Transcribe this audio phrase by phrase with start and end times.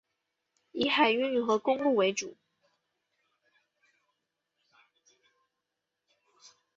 [0.71, 2.35] 以海运和公路为主。